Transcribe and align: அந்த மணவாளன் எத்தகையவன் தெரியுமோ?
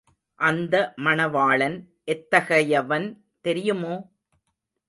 அந்த 0.39 0.75
மணவாளன் 1.03 1.77
எத்தகையவன் 2.05 3.07
தெரியுமோ? 3.45 3.95